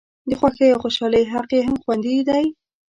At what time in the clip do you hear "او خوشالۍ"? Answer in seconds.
0.71-1.23